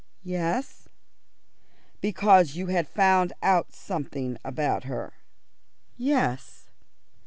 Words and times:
"Yes." 0.23 0.89
"Because 2.01 2.55
you 2.55 2.65
had 2.73 2.87
found 2.87 3.33
out 3.43 3.71
something 3.71 4.39
about 4.43 4.85
her?" 4.85 5.13
"Yes." 5.95 6.65